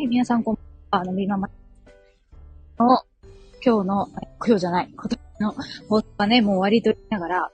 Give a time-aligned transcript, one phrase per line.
[0.00, 0.58] はい、皆さんこん
[0.90, 1.02] ばんは。
[1.02, 1.46] あの、みまま
[2.78, 3.04] の、
[3.62, 5.54] 今日の、今日じゃない、今年の
[5.90, 7.50] 放送はね、もう終わりと言いながら、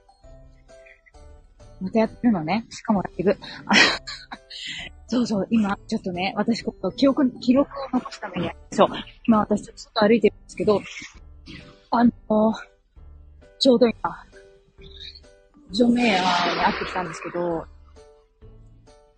[1.81, 2.65] またやってるのね。
[2.71, 3.37] しかもライブ。
[5.09, 8.89] そうそう、今、ちょっとね、私、こう、記憶、記録を残すために、そう、
[9.27, 10.81] 今私、ちょっと外歩いてるんですけど、
[11.91, 12.13] あの
[13.59, 14.25] ちょうど今、
[15.73, 16.21] ジョメア
[16.55, 17.67] に会ってきたんですけど、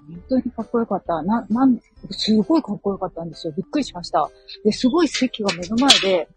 [0.09, 1.23] 本当にかっこよかった。
[1.23, 1.79] な、なん、
[2.11, 3.53] すごいかっこよかったんですよ。
[3.57, 4.29] びっくりしました。
[4.65, 6.29] で、すごい席が目の前で、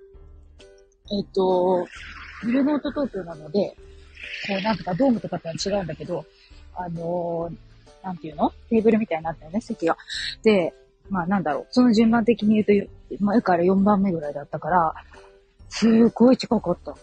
[1.12, 1.86] えっ、と、
[2.44, 3.76] ブルーノート東京なので、
[4.48, 6.26] こう、なんとかドームとかとは違うんだけど、
[6.76, 8.52] あのー、なんていうの？
[8.70, 9.98] テーブルみたいになったよね、席が。
[10.44, 10.74] で、
[11.10, 11.68] まあなんだろう。
[11.70, 12.88] その順番的に言う
[13.20, 14.94] と、前から4番目ぐらいだったから、
[15.70, 16.96] すごい近かった。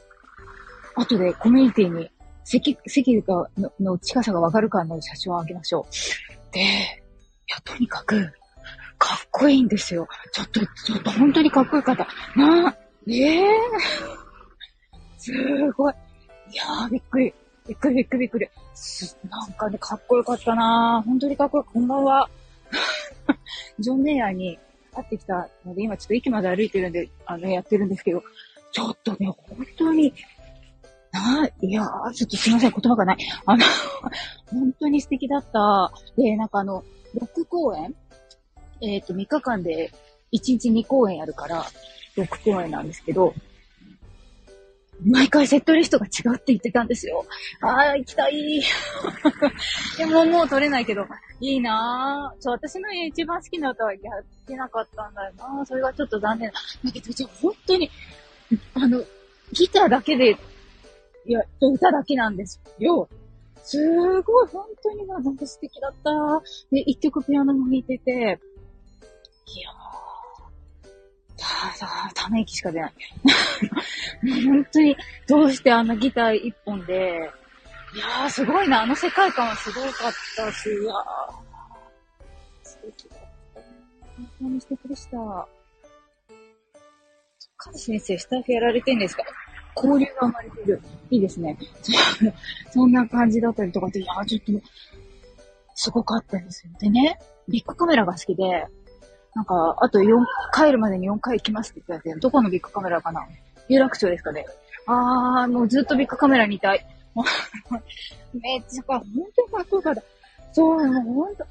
[0.95, 2.11] 後でコミュニティに
[2.45, 5.95] 席、席がのの近さがわかるかの写真をあげましょう。
[6.53, 8.33] で、いや、とにかく、
[8.99, 10.09] かっこいいんですよ。
[10.33, 12.07] ちょっと、ちょっと本当にかっこよかった。
[12.37, 12.77] な
[13.07, 15.33] ええー、す
[15.73, 15.95] ごい。
[16.53, 17.35] いやー、びっくり。
[17.69, 18.49] びっくりびっくりびっくり。
[18.75, 21.79] すなんかね、かっこよかったな本当にかっこよかった。
[21.79, 22.31] こんばんは。
[23.79, 24.59] ジョン・メイヤーに
[24.95, 28.23] 会ってきたので、今ちょっと駅まで歩いてるんで、あの、やってるんですけど、
[28.73, 30.13] ちょっとね、本当に、
[31.13, 33.17] な、いやー、ちょっとすいません、言葉がない。
[33.47, 33.65] あの
[34.51, 35.93] 本当に素敵だった。
[36.17, 36.85] で、なんかあの、
[37.17, 37.95] 6公演？
[38.81, 39.93] えっ、ー、と、3日間で
[40.33, 41.65] 1日2公演やるから、
[42.17, 43.35] 6公演なんですけど、
[45.05, 47.25] 毎回セットリストが違うって言ってたんですよ。
[47.61, 48.63] ああ、行きたい。
[49.97, 51.07] でももう撮れないけど、
[51.41, 52.43] いいなぁ。
[52.43, 57.91] そう、私の一番好きな歌はやってなかったんだよなそれがちょっと残念だけど、じゃあ本当に、
[58.75, 59.05] あの、
[59.53, 60.37] ギターだけで
[61.29, 63.07] いや、歌だけなんですよ。
[63.63, 66.11] すごい、本当になんか素敵だった。
[66.71, 68.41] で、一曲ピアノも弾いてて、
[69.47, 70.97] いやー、
[71.37, 72.93] ただ、ため息しか出ない。
[74.47, 74.97] 本当に、
[75.29, 77.31] どうしてあのギター一本で、
[77.95, 78.85] いやー、すごいな。
[78.85, 81.05] あの世界観はすごかったし、いやー、
[82.63, 83.21] 素敵だっ
[83.55, 83.61] た。
[84.17, 85.49] 本当に素敵でした。
[87.59, 89.25] カズ先生、スタッフやられてんですか？
[89.83, 90.81] 交流が生まれてる。
[91.11, 91.57] いいですね。
[92.71, 94.67] そんな感じだったりとかって、いや、ちょっと、
[95.75, 96.73] すごかったんですよ。
[96.81, 97.19] でね、
[97.49, 98.67] ビッグカメラが好きで、
[99.35, 103.25] なんか、あと4、帰るまでに4回行きますって言ってたどこのビッグカメラかな？
[103.69, 104.47] 有楽町ですかね。
[104.87, 106.85] あー、もうずっとビッグカメラにいたい。
[108.35, 109.07] めっちゃか、本
[109.37, 110.03] 当にかっこよかった。
[110.53, 111.45] そう、もうほんと。
[111.45, 111.47] だ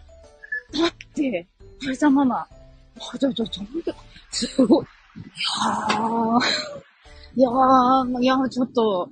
[0.87, 1.47] って、
[1.81, 2.39] はるさんママ。
[2.39, 3.93] あ、ちょ、ちょ、ちょ、ほんと、
[4.31, 4.85] すごい。
[4.85, 4.87] い
[5.93, 6.86] やー。
[7.37, 9.07] いやー、いやー、ちょっと、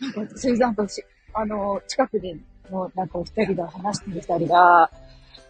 [0.00, 1.00] なんか、水産とし、
[1.32, 2.36] あの、近くで
[2.68, 4.90] もうなんかお二人で話してる二人が、あ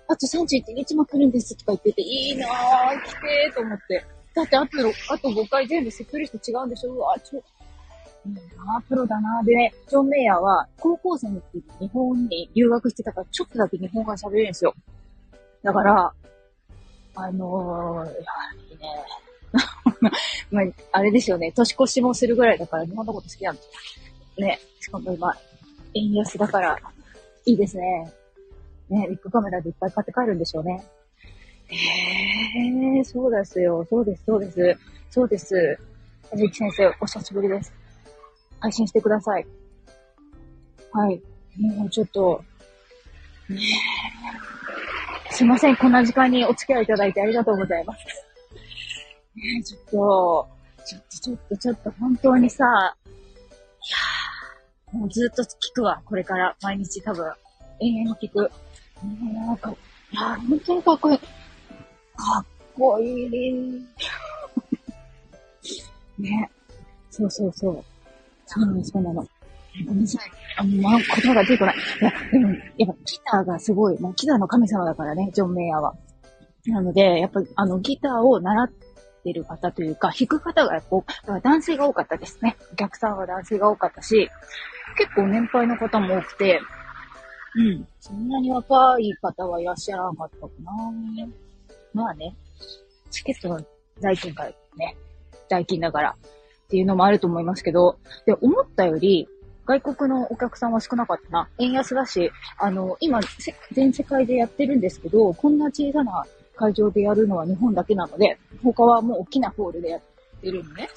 [0.09, 2.51] と31日も来るんですとか言ってて、いいなー、
[3.03, 4.05] 来てーと思って。
[4.35, 4.69] だってあと、
[5.09, 6.93] あと5回全部セットリスト違うんでしょ？
[6.93, 7.43] うわ、ちょ、い
[8.31, 14.75] いなプロだなでね、ジョン・メイヤーは高校生の時に日本に留学してたから、ちょっとだけ日本語が喋れるんですよ。
[15.63, 16.13] だから、
[17.15, 18.13] あのー、や、
[18.71, 18.87] いいね。
[20.51, 21.53] まあ、あれですよね。
[21.53, 24.01] 年越しもするぐらいだから日本のこと好きなんです
[24.41, 24.47] よ。
[24.47, 24.59] ね。
[24.81, 25.35] しかも今、
[25.95, 26.79] 円安だから、
[27.47, 28.13] いいですね。
[28.89, 30.85] ね、ビッグカメラでいっぱい買って帰るんでしょうね。
[31.71, 31.75] え
[32.99, 33.87] えー、そうですよ。
[33.89, 34.79] そうです、そうです。
[35.11, 35.79] そうです。
[36.31, 37.73] 藤木先生、お久しぶりです。
[38.61, 39.47] 配信してください。
[40.93, 41.23] はい。
[41.59, 42.45] もうちょっと、
[43.49, 43.59] ね
[45.31, 45.77] すいません。
[45.77, 48.01] こんな時間にお付き合いいただいてありがとうございます。
[49.37, 50.49] ねちょっと、
[50.85, 56.57] ちょっと、ちょっと、ちょっと、本当にさ、いやー、もうずっと聞くわ、これから。
[56.63, 57.33] 毎日多分、
[57.81, 58.51] 永遠に聞く。
[59.03, 61.19] なんか、いやー、本当にかっこいい。
[61.19, 61.25] か
[62.41, 62.45] っ
[62.77, 63.31] こいい。
[66.19, 66.51] ね。
[67.11, 67.85] そうそうそう。
[68.47, 69.27] そうなの、そうなの。
[69.87, 70.31] ごめんなさい。
[70.57, 71.77] あの、まあ、言葉が出てこない。
[71.77, 72.59] いや、でも、やっ
[72.89, 75.95] ぱギターがすごい、もうギターの神様だからね、ジョン・メイヤーは。
[76.67, 78.71] なので、やっぱ、あの、ギターを習っ
[79.25, 82.57] ってる方というか、弾く方がこう、男性が多かったですね。
[82.73, 84.29] お客さんは男性が多かったし、
[84.99, 86.61] 結構年配の方も多くて、
[87.57, 87.89] うん。
[88.01, 90.73] そんなに若い方はいらっしゃらなかったかな。
[91.95, 92.37] まあね、
[93.11, 93.65] チケットの
[94.01, 94.97] 代金からね、
[95.49, 99.29] 代金だからっていうのもあると思いますけど、で、思ったより、
[99.67, 101.49] 外国のお客さんは少なかったな。
[101.59, 103.21] 円安だし、あの、今、
[103.73, 106.27] 全世界でやってるんですけど、こんな小さな
[106.57, 110.01] 会場でやるのは日本だけなので、他はもう大きなホールでやっ
[110.41, 110.89] てるのね。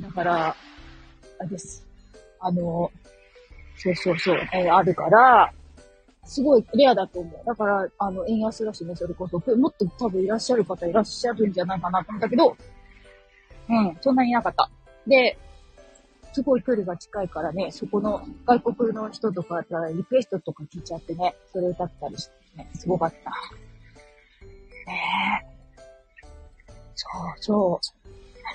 [0.00, 0.56] だから、
[1.38, 1.86] あれです。
[2.40, 2.90] あの、
[3.78, 5.52] そうそうそう、えー、あるから、
[6.24, 7.46] すごいレアだと思う。
[7.46, 9.38] だから、あの、円安だしね、それこそ。
[9.56, 12.56] もっと多分いらっしゃる方いらっしゃるんじゃないかなと思ったけど、
[13.68, 14.68] うん、そんなになかった。
[15.06, 15.38] で、
[16.32, 23.32] すごい距離が近いからね、そこの外国の人とかからリクエストとか聞いちゃってね、それ歌ったりしてね、すごかった。
[24.86, 25.56] ねえ。
[26.94, 27.96] そうそう。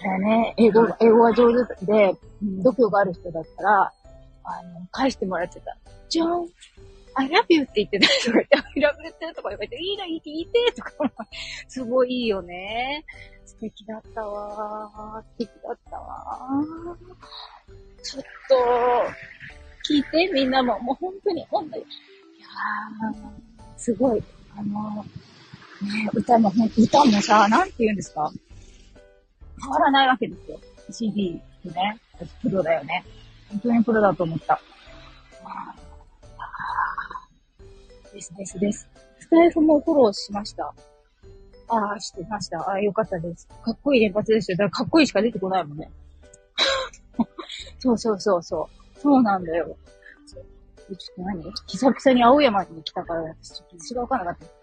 [0.04, 3.94] だね、英語、英語が上手で、度胸がある人だったら、
[4.44, 5.78] あの、返してもらってた。
[6.10, 6.48] じゃん
[7.14, 10.92] I love you って言ってたりとか言って、 I love you ってとか言われて、いいな、いいて、とか、
[11.68, 13.06] すごいいいよね。
[13.46, 16.66] 素敵だったわ素敵だったわ
[18.02, 20.80] ちょっと、聞いて、みんなも。
[20.80, 21.84] もう本当に、本当に。
[21.84, 21.86] い
[22.40, 24.24] やー、すごい。
[24.58, 25.06] あの
[25.82, 28.32] ね、歌も、歌もさ、なんて言うんですか？
[29.62, 30.60] 変わらないわけですよ。
[30.92, 32.00] CD ね。
[32.42, 33.04] プロだよね。
[33.50, 34.62] 本当にプロだと思った。
[38.14, 38.90] ですですです。
[39.20, 40.74] スタイフもフォローしました。
[41.70, 42.60] ああ、してました。
[42.60, 43.48] ああ、よかったです。
[43.64, 44.58] かっこいい連発ですよ。
[44.58, 45.90] だからかっこいいしか出てこないもんね。
[47.80, 49.00] そうそうそうそう。
[49.00, 49.78] そうなんだよ。
[50.28, 50.44] ちょっ
[51.16, 51.42] と何？
[51.68, 54.61] 久々に青山に来たから、私ちょっと道がわかなかった。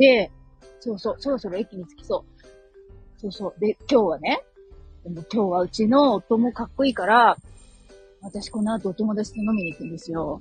[0.00, 0.30] で、
[0.80, 3.20] そうそう、そろそろ駅に着きそう。
[3.20, 3.60] そうそう。
[3.60, 4.42] で、今日はね、
[5.04, 7.36] でも今日はうちの夫もかっこいいから、
[8.22, 10.40] 私この後お友達と飲みに行くんですよ。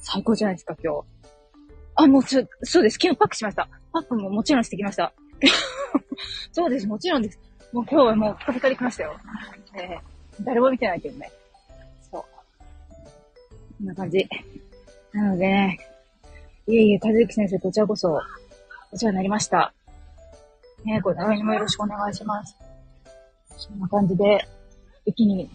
[0.00, 1.04] 最高じゃないですか、今日。
[1.94, 2.94] あ、もうちょ、そうです。
[2.94, 3.68] 昨日パックしました。
[3.92, 5.12] パックももちろんしてきました。
[6.50, 7.38] そうです、もちろんです。
[7.72, 9.14] もう今日はもうピカピカで来ましたよ。
[9.74, 11.30] えー、誰も見てないけどね。
[12.10, 12.22] そう。
[12.22, 14.26] こんな感じ。
[15.12, 15.78] なのでね、
[16.66, 18.18] いえいえ、和之先生、こちらこそ、
[18.92, 19.72] お世話になりました。
[20.84, 22.56] ねこれ来にもよろしくお願いします。
[23.56, 24.46] そんな感じで、
[25.06, 25.48] 駅に、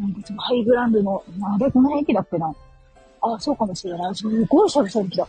[0.00, 1.24] なんかそのハイグランドの、
[1.54, 2.54] あれこの駅だっけな
[3.22, 4.14] あ、そうかもしれない。
[4.14, 5.24] すごい久々に来た。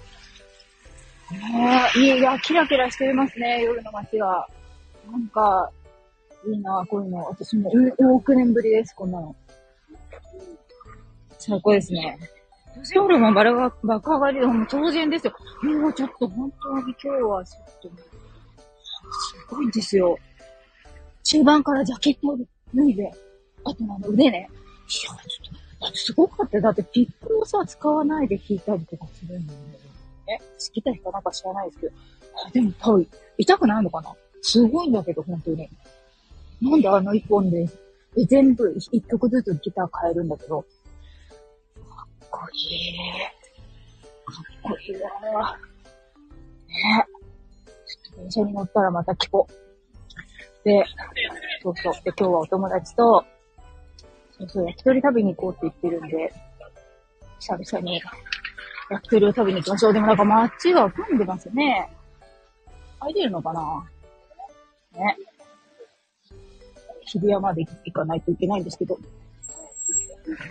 [1.31, 4.47] ねえ、いいや、キラキラしてますね、夜の街が。
[5.11, 5.71] なんか、
[6.45, 7.25] いいな、こういうの。
[7.25, 7.71] 私も
[8.15, 9.35] 億年ぶりです、こんなの。
[11.39, 12.17] 最高ですね。
[12.75, 15.33] 年夜もバラが爆上がりで、もう当然ですよ。
[15.63, 20.17] もうちょっと本当に今日はちょっと、すごいんですよ。
[21.23, 22.37] 中盤からジャケットを
[22.73, 23.11] 脱いで、
[23.63, 24.39] あとあの腕ね。
[24.39, 24.49] いや、
[24.87, 26.59] ちょっと、すごかった。
[26.59, 30.41] だってピックをさ、使わないで弾いたりとかするんだよね。
[30.59, 31.93] 好きた人なんか知らないですけど。
[32.47, 33.07] あでも多分、
[33.37, 35.69] 痛くないのかなすごいんだけど、本当に。
[36.61, 37.67] なんであの一本で、
[38.27, 40.65] 全部一曲ずつギター変えるんだけど。
[42.35, 42.97] かっこいい。
[44.25, 44.33] か
[44.69, 45.01] っこいい
[45.33, 45.57] わ。
[46.67, 47.05] ね
[47.85, 48.21] ちょっと。
[48.21, 49.53] 電車に乗ったらまた聞こう。
[50.65, 50.83] で、
[51.63, 51.93] そうそう。
[52.03, 53.23] で、今日はお友達と、
[54.37, 56.33] そうそう、焼き鳥食べに行こうって言ってるんで、
[57.39, 58.01] 久々に
[58.89, 59.93] 焼き鳥を食べに行きましょう。
[59.93, 61.89] でもなんか街が混んでますね。
[62.99, 63.85] 空いてるのかな
[64.93, 65.17] ね。
[67.01, 68.97] 日比谷まで行かないといけないんですけど。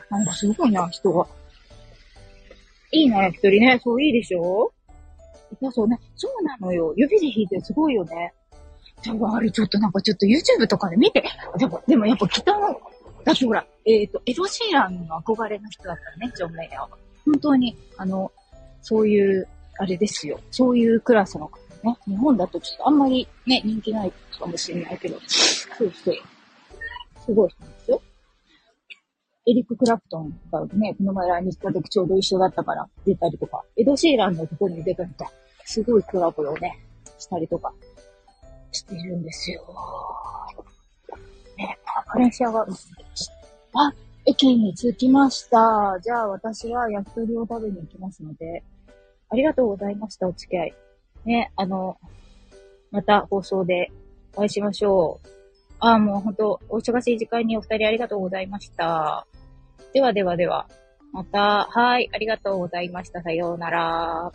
[0.08, 1.26] なんかすごいな、人が。
[2.94, 3.80] いいな、焼き鳥ね。
[3.82, 4.72] そういいでしょ？
[5.60, 5.98] そうそうね。
[6.16, 6.92] そうなのよ。
[6.96, 8.32] 指で弾いてすごいよね。
[9.02, 11.24] でもあれちょっとなんかちょっと YouTube とかで見て。
[11.58, 12.80] でも、でもやっぱ北の、
[13.24, 16.88] だってほら、えっ、ー、と、エド・シーランの憧れの人だったらね、ジョン・メイヤーは。
[17.24, 18.32] 本当に、あの、
[18.82, 19.48] そういう、
[19.78, 20.40] あれですよ。
[20.50, 21.96] そういうクラスの方ね。
[22.06, 26.14] 日本だとちょっとあんまりね、人気ないかもしれないけど、そうそう。
[27.24, 28.02] すごい人ですよ。
[29.46, 35.32] エリック・クラプトンがね、この前来日した時ちょうど一緒だったから出たりとか、エド・シーランのとこに出たりとか、
[35.64, 36.78] すごいコラボをね、
[37.18, 37.72] したりとか
[38.72, 39.62] してるんですよ。
[41.58, 41.78] ね、
[42.14, 42.66] バレンシアが、
[43.74, 43.92] あ、
[44.24, 45.98] 駅に着きました。
[46.00, 48.62] じゃあ私は焼き鳥を食べに行きますので、
[49.28, 50.74] ありがとうございました、お付き合い。
[51.26, 51.98] ね、あの、
[52.90, 53.90] また放送で
[54.36, 55.28] お会いしましょう。
[55.80, 59.26] あ、もう本当お忙しい時間にお二人ありがとうございました。
[59.92, 60.68] ではではでは、
[61.12, 63.22] また、はい、ありがとうございました。
[63.22, 64.32] さようなら。